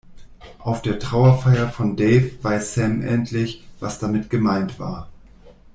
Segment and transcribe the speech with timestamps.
[0.57, 5.09] Auf der Trauerfeier von Dave weiß Sam endlich, was damit gemeint war.